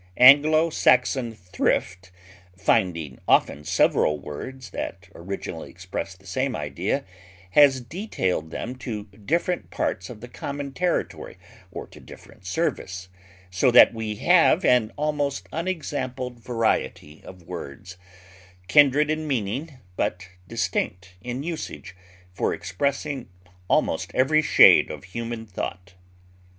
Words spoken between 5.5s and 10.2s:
expressed the same idea, has detailed them to different parts of